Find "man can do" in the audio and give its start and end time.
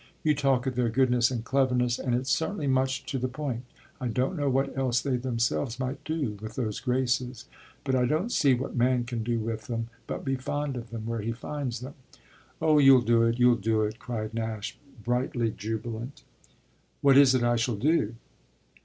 8.75-9.37